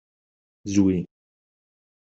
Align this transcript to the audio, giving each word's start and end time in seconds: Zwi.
Zwi. 0.73 0.97